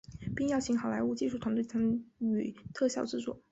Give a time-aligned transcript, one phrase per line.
[0.35, 3.39] 并邀请好莱坞技术团队参与特效制作。